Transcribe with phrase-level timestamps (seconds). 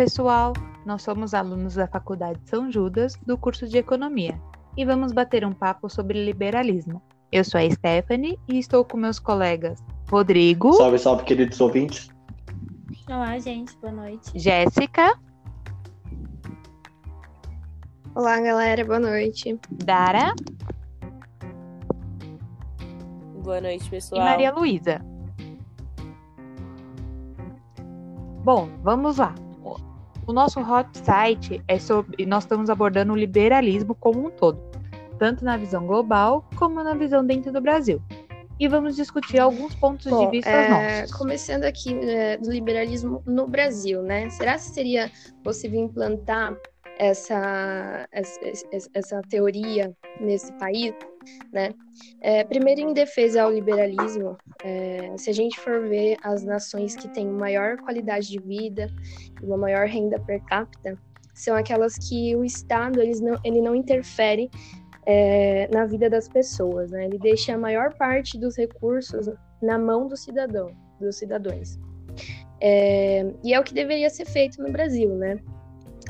[0.00, 0.54] pessoal!
[0.86, 4.40] Nós somos alunos da Faculdade São Judas, do curso de Economia,
[4.74, 7.02] e vamos bater um papo sobre liberalismo.
[7.30, 9.78] Eu sou a Stephanie e estou com meus colegas
[10.10, 10.72] Rodrigo.
[10.72, 12.08] Salve, salve, queridos ouvintes.
[13.10, 14.30] Olá, gente, boa noite.
[14.34, 15.18] Jéssica.
[18.14, 19.60] Olá, galera, boa noite.
[19.70, 20.34] Dara.
[23.42, 24.22] Boa noite, pessoal.
[24.22, 25.04] E Maria Luísa.
[28.42, 29.34] Bom, vamos lá.
[30.30, 32.24] O nosso hot site é sobre.
[32.24, 34.62] Nós estamos abordando o liberalismo como um todo,
[35.18, 38.00] tanto na visão global como na visão dentro do Brasil.
[38.56, 41.16] E vamos discutir alguns pontos Bom, de vista é, nossos.
[41.16, 44.30] Começando aqui é, do liberalismo no Brasil, né?
[44.30, 45.10] Será que seria
[45.42, 46.54] possível implantar
[47.00, 48.38] essa, essa,
[48.92, 50.92] essa teoria nesse país?
[51.50, 51.70] Né?
[52.20, 57.08] É, primeiro, em defesa ao liberalismo, é, se a gente for ver as nações que
[57.08, 58.88] têm maior qualidade de vida
[59.42, 60.98] e uma maior renda per capita,
[61.34, 64.50] são aquelas que o Estado eles não, ele não interfere
[65.06, 67.06] é, na vida das pessoas, né?
[67.06, 69.26] ele deixa a maior parte dos recursos
[69.62, 70.70] na mão do cidadão,
[71.00, 71.78] dos cidadãos.
[72.60, 75.38] É, e é o que deveria ser feito no Brasil, né?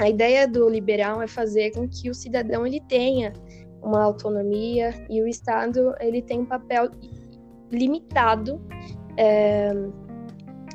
[0.01, 3.34] A ideia do liberal é fazer com que o cidadão ele tenha
[3.83, 6.91] uma autonomia e o Estado ele tem um papel
[7.70, 8.61] limitado
[9.19, 9.71] é,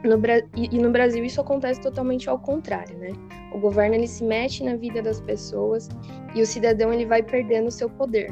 [0.03, 0.21] no,
[0.55, 3.09] e no Brasil isso acontece totalmente ao contrário, né?
[3.51, 5.89] O governo ele se mete na vida das pessoas
[6.35, 8.31] e o cidadão ele vai perdendo o seu poder.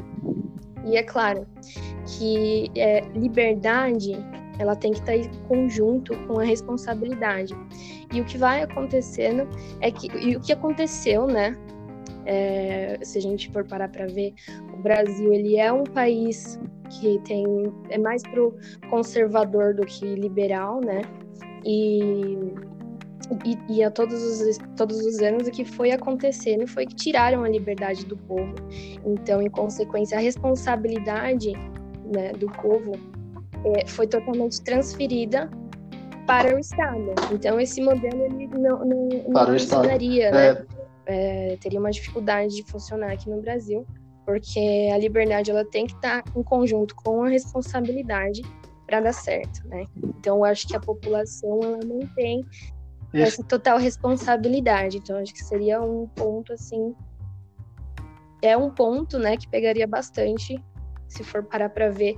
[0.84, 1.44] E é claro
[2.06, 4.12] que é, liberdade
[4.58, 7.54] ela tem que estar em conjunto com a responsabilidade.
[8.12, 9.48] E o que vai acontecendo
[9.80, 11.56] é que e o que aconteceu, né?
[12.26, 14.34] É, se a gente for parar para ver,
[14.72, 17.44] o Brasil ele é um país que tem
[17.90, 18.56] é mais pro
[18.88, 21.02] conservador do que liberal, né?
[21.64, 22.38] E,
[23.44, 27.42] e, e, a todos os, todos os anos o que foi acontecendo foi que tiraram
[27.42, 28.54] a liberdade do povo.
[29.04, 31.52] Então, em consequência, a responsabilidade
[32.14, 32.92] né, do povo
[33.86, 35.50] foi totalmente transferida
[36.26, 37.14] para o Estado.
[37.32, 40.46] Então, esse modelo ele não, não, não funcionaria, né?
[40.48, 40.84] É...
[41.06, 43.86] É, teria uma dificuldade de funcionar aqui no Brasil,
[44.24, 48.40] porque a liberdade ela tem que estar em conjunto com a responsabilidade
[48.86, 49.84] para dar certo, né?
[50.02, 52.42] Então, eu acho que a população ela não tem
[53.12, 54.96] essa total responsabilidade.
[54.98, 56.94] Então, acho que seria um ponto assim,
[58.42, 60.62] é um ponto, né, que pegaria bastante
[61.06, 62.16] se for parar para ver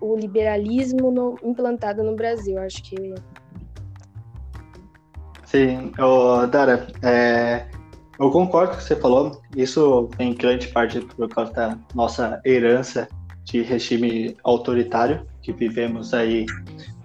[0.00, 2.58] o liberalismo no, implantado no Brasil.
[2.58, 3.14] Acho que.
[5.44, 5.92] Sim,
[6.50, 7.66] Dara, é,
[8.18, 9.40] eu concordo com o que você falou.
[9.56, 13.08] Isso em grande parte por causa da nossa herança
[13.44, 16.44] de regime autoritário que vivemos aí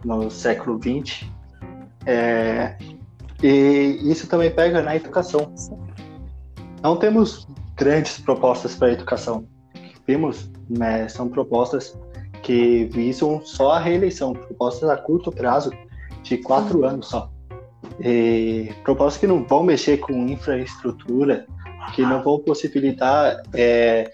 [0.04, 1.26] no século XX.
[2.06, 2.76] É,
[3.42, 5.54] e isso também pega na educação.
[6.82, 9.48] Não temos grandes propostas para a educação.
[10.06, 11.98] Temos, né, são propostas
[12.44, 15.72] que visam só a reeleição, propostas a curto prazo
[16.22, 16.86] de quatro uhum.
[16.86, 17.32] anos só.
[18.00, 21.48] E propostas que não vão mexer com infraestrutura,
[21.96, 24.12] que não vão possibilitar é,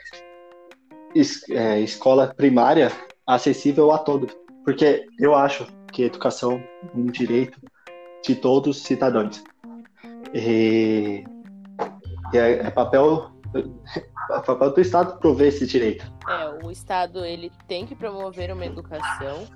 [1.16, 2.92] es, é, escola primária
[3.26, 4.36] acessível a todos.
[4.64, 7.60] Porque eu acho que educação é um direito
[8.24, 9.44] de todos os cidadãos.
[10.34, 11.24] E,
[12.34, 13.32] e é, é papel
[14.30, 16.06] o papel do Estado prover esse direito.
[16.28, 19.48] É, o Estado ele tem que promover uma educação.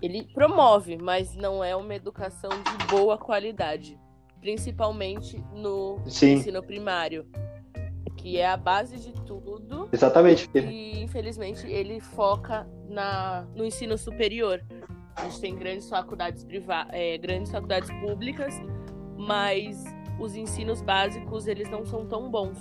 [0.00, 3.98] Ele promove, mas não é uma educação de boa qualidade,
[4.40, 6.34] principalmente no Sim.
[6.34, 7.26] ensino primário,
[8.16, 9.88] que é a base de tudo.
[9.92, 10.48] Exatamente.
[10.54, 14.64] E infelizmente ele foca na, no ensino superior.
[15.16, 18.54] A gente tem grandes faculdades privadas, é, grandes faculdades públicas,
[19.18, 19.84] mas
[20.18, 22.58] os ensinos básicos eles não são tão bons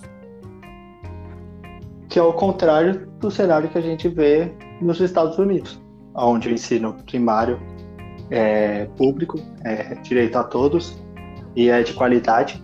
[2.10, 5.80] que é o contrário do cenário que a gente vê nos Estados Unidos,
[6.16, 7.60] onde o ensino primário
[8.32, 11.00] é público, é direito a todos
[11.56, 12.64] e é de qualidade,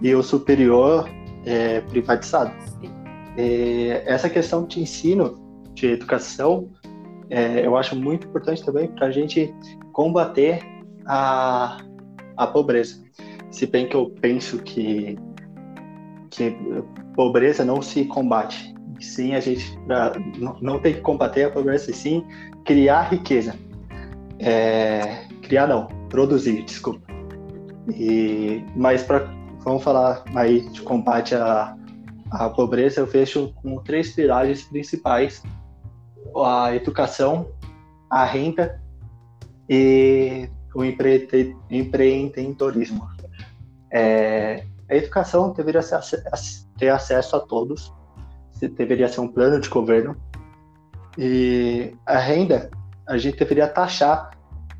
[0.00, 1.08] e o superior
[1.46, 2.52] é privatizado.
[3.38, 5.40] E essa questão de ensino,
[5.74, 6.68] de educação,
[7.30, 9.54] é, eu acho muito importante também para a gente
[9.92, 10.60] combater
[11.06, 11.78] a,
[12.36, 13.00] a pobreza.
[13.50, 15.16] Se bem que eu penso que,
[16.30, 16.56] que
[17.14, 18.71] pobreza não se combate,
[19.04, 19.78] sim a gente
[20.60, 22.24] não, tem que combater a pobreza, e sim
[22.64, 23.54] criar riqueza.
[24.38, 27.00] É, criar não, produzir, desculpa.
[27.94, 29.28] E, mas para
[29.64, 31.76] vamos falar aí de combate à,
[32.30, 35.42] à pobreza, eu vejo com três pilares principais:
[36.36, 37.48] a educação,
[38.10, 38.80] a renda
[39.68, 43.08] e o empre empreendedorismo.
[43.90, 45.80] É, a educação deveria
[46.78, 47.92] ter acesso a todos,
[48.68, 50.16] deveria ser um plano de governo,
[51.18, 52.70] e a renda,
[53.06, 54.30] a gente deveria taxar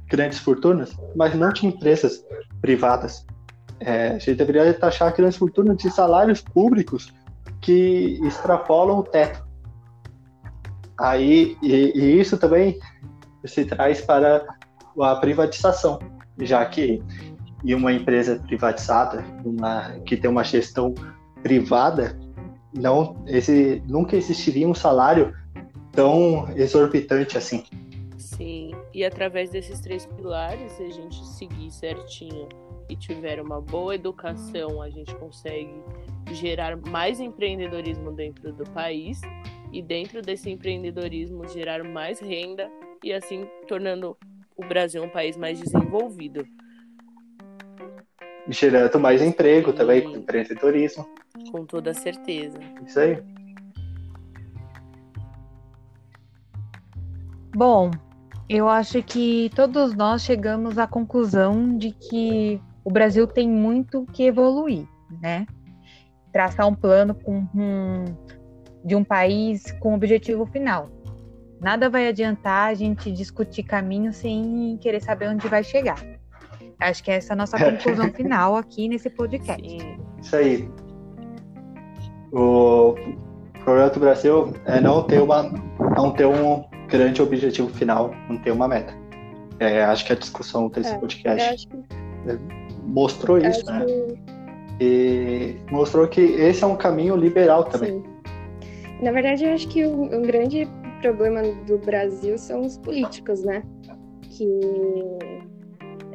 [0.08, 2.24] grandes fortunas, mas não de empresas
[2.60, 3.26] privadas.
[3.80, 7.12] É, a gente deveria taxar grandes fortunas de salários públicos
[7.60, 9.44] que extrapolam o teto.
[10.98, 12.78] Aí, e, e isso também
[13.44, 14.44] se traz para
[15.00, 15.98] a privatização,
[16.40, 17.02] já que
[17.64, 20.94] em uma empresa privatizada, uma, que tem uma gestão
[21.42, 22.16] privada,
[22.74, 25.34] não esse, nunca existiria um salário
[25.92, 27.64] tão exorbitante assim.
[28.16, 32.48] Sim, e através desses três pilares, se a gente seguir certinho
[32.88, 35.82] e tiver uma boa educação, a gente consegue
[36.32, 39.20] gerar mais empreendedorismo dentro do país
[39.72, 42.70] e dentro desse empreendedorismo gerar mais renda
[43.02, 44.16] e assim tornando
[44.56, 46.46] o Brasil um país mais desenvolvido.
[48.52, 51.08] Gerando mais emprego também, com empreendedorismo.
[51.50, 52.58] Com toda certeza.
[52.86, 53.18] Isso aí.
[57.54, 57.90] Bom,
[58.48, 64.24] eu acho que todos nós chegamos à conclusão de que o Brasil tem muito que
[64.24, 64.86] evoluir,
[65.20, 65.46] né?
[66.32, 68.04] Traçar um plano com um,
[68.84, 70.90] de um país com objetivo final.
[71.60, 76.02] Nada vai adiantar a gente discutir caminho sem querer saber onde vai chegar.
[76.82, 79.68] Acho que essa é a nossa conclusão final aqui nesse podcast.
[79.68, 79.98] Sim.
[80.20, 80.68] Isso aí.
[82.32, 82.94] O
[83.64, 85.42] problema do Brasil é não ter uma,
[85.96, 88.94] não ter um grande objetivo final, não ter uma meta.
[89.60, 91.76] É, acho que a discussão desse é, podcast que...
[92.82, 93.84] mostrou isso, né?
[93.84, 94.32] Que...
[94.80, 98.02] E mostrou que esse é um caminho liberal também.
[98.02, 98.04] Sim.
[99.02, 100.68] Na verdade, eu acho que um, um grande
[101.00, 103.62] problema do Brasil são os políticos, né?
[104.22, 104.48] Que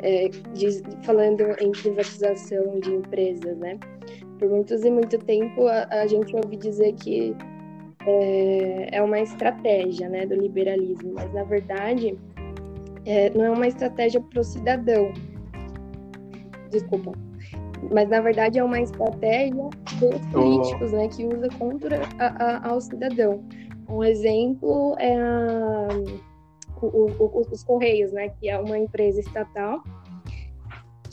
[0.07, 3.77] é, de, falando em privatização de empresas, né?
[4.39, 7.35] Por muitos e muito tempo a, a gente ouve dizer que
[8.05, 12.17] é, é uma estratégia né, do liberalismo, mas na verdade
[13.05, 15.11] é, não é uma estratégia para o cidadão.
[16.71, 17.11] Desculpa.
[17.91, 19.69] Mas na verdade é uma estratégia
[19.99, 23.43] dos políticos, né, que usa contra a, a, ao cidadão.
[23.89, 25.87] Um exemplo é a,
[26.81, 29.83] o, o, os Correios, né, que é uma empresa estatal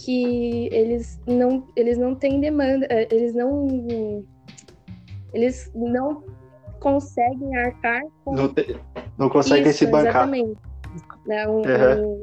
[0.04, 3.66] que eles não eles não têm demanda, é, eles não
[5.32, 6.22] eles não
[6.78, 8.34] conseguem arcar com.
[8.34, 8.76] Não, te,
[9.16, 10.28] não conseguem Isso, se bancar.
[10.28, 10.60] Exatamente.
[11.26, 12.16] Né, um, uhum.
[12.16, 12.20] um...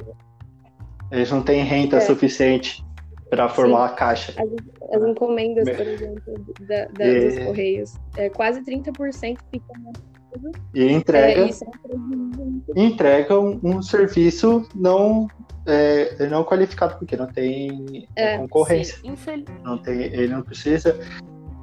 [1.12, 2.01] Eles não têm renda é.
[2.01, 2.86] suficiente
[3.30, 3.94] para formar Sim.
[3.94, 4.34] a caixa.
[4.38, 7.30] As, as encomendas, por exemplo, da, da e...
[7.30, 9.92] dos Correios, é, quase 30% ficam
[10.74, 15.27] e entrega, é, é entrega um, um, serviço não
[15.66, 18.98] é, não qualificado porque não tem é, concorrência.
[18.98, 20.98] Sim, não tem, ele não precisa.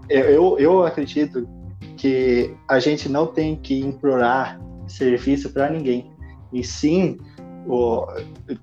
[0.08, 1.48] Eu, eu acredito
[1.96, 6.10] que a gente não tem que implorar serviço para ninguém,
[6.52, 7.18] e sim
[7.66, 8.06] o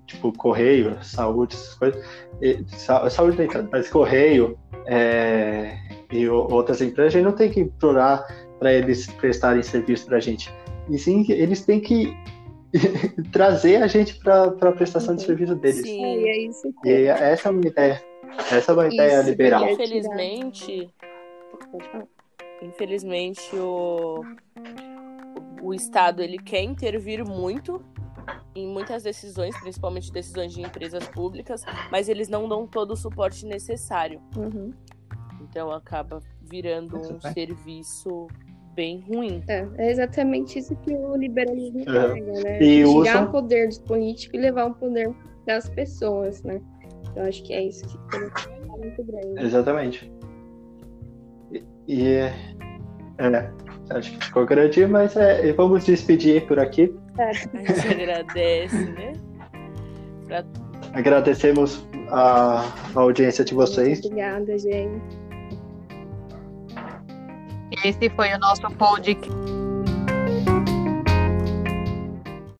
[0.07, 2.03] tipo correio, saúde, essas coisas,
[3.09, 5.77] saúde nem tanto, mas correio é,
[6.11, 8.25] e outras empresas, a gente não tem que implorar
[8.57, 10.51] para eles prestarem serviço para a gente,
[10.89, 12.17] e sim eles têm que
[13.31, 15.81] trazer a gente para a prestação de serviço deles.
[15.81, 16.73] Sim, é isso.
[16.81, 16.89] Que...
[16.89, 18.03] E essa é uma ideia,
[18.51, 19.69] essa é uma ideia isso, liberal.
[19.69, 20.89] Infelizmente,
[22.61, 24.21] Infelizmente, o,
[25.61, 27.83] o Estado ele quer intervir muito
[28.55, 33.45] em muitas decisões, principalmente decisões de empresas públicas, mas eles não dão todo o suporte
[33.45, 34.21] necessário.
[34.35, 34.73] Uhum.
[35.41, 38.27] Então acaba virando um serviço
[38.75, 39.43] bem ruim.
[39.47, 42.21] É, é exatamente isso que o liberalismo é.
[42.43, 42.57] né?
[42.61, 43.21] E Tirar usa...
[43.21, 45.11] o poder dos políticos e levar o poder
[45.45, 46.61] das pessoas, né?
[47.15, 49.45] Eu acho que é isso que é muito grande.
[49.45, 50.11] Exatamente.
[51.87, 52.33] E é,
[53.91, 56.93] acho que ficou grande, mas é, vamos despedir por aqui.
[57.17, 57.29] É.
[57.29, 59.13] A gente agradece, né?
[60.27, 60.43] Pra...
[60.93, 62.65] Agradecemos a,
[62.95, 64.01] a, audiência de vocês.
[64.01, 65.24] Muito obrigada, gente.
[67.85, 69.64] Esse foi o nosso podcast.